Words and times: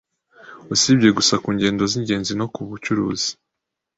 usibye 0.73 1.09
gusa 1.17 1.33
ku 1.43 1.49
ngendo 1.55 1.83
z'ingenzi 1.91 2.33
no 2.39 2.45
ku 2.53 2.61
bucuruzi. 2.69 3.29